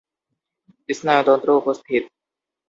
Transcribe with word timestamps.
স্নায়ুতন্ত্র 0.89 1.49
উপস্থিত। 1.61 2.03